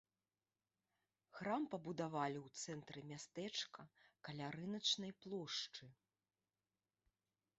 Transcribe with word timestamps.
Храм 1.39 1.67
пабудавалі 1.73 2.39
ў 2.39 2.61
цэнтры 2.61 2.99
мястэчка, 3.11 3.81
каля 4.27 4.47
рыначнай 4.57 5.11
плошчы. 5.25 5.85